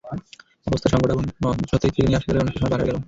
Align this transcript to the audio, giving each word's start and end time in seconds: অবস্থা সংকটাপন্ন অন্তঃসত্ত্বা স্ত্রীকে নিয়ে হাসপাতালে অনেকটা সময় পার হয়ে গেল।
অবস্থা 0.67 0.87
সংকটাপন্ন 0.89 1.29
অন্তঃসত্ত্বা 1.45 1.77
স্ত্রীকে 1.81 1.99
নিয়ে 2.01 2.17
হাসপাতালে 2.17 2.41
অনেকটা 2.41 2.59
সময় 2.59 2.71
পার 2.71 2.79
হয়ে 2.79 2.89
গেল। 2.89 2.97